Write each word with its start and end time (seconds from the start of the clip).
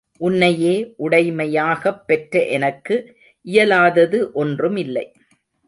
உன்னையே 0.17 0.93
உடைமையாகப் 0.99 2.07
பெற்ற 2.07 2.45
எனக்கு 2.45 3.15
இயலாதது 3.41 4.31
ஒன்றுமில்லை. 4.33 5.11